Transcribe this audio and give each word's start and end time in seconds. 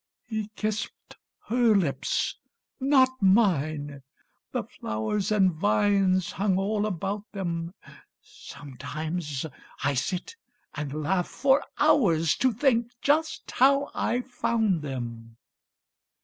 He 0.25 0.49
kissed 0.55 1.15
her 1.45 1.75
lips, 1.75 2.35
not 2.79 3.21
mine; 3.21 4.01
the 4.51 4.63
flowers 4.63 5.31
And 5.31 5.51
vines 5.51 6.31
hung 6.31 6.57
all 6.57 6.87
about 6.87 7.23
them. 7.33 7.75
Sometimes 8.19 9.45
I 9.83 9.93
sit 9.93 10.35
and 10.73 11.03
laugh 11.03 11.27
for 11.27 11.63
hours 11.77 12.35
To 12.37 12.51
think 12.51 12.89
just 13.03 13.51
how 13.51 13.91
I 13.93 14.21
found 14.21 14.81
them. 14.81 15.37